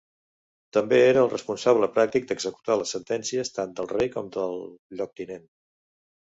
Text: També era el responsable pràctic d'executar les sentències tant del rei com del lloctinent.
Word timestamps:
També 0.77 0.97
era 1.09 1.19
el 1.25 1.29
responsable 1.33 1.89
pràctic 1.97 2.25
d'executar 2.31 2.77
les 2.79 2.95
sentències 2.97 3.53
tant 3.59 3.77
del 3.81 3.91
rei 3.93 4.11
com 4.17 4.33
del 4.39 4.59
lloctinent. 5.03 5.47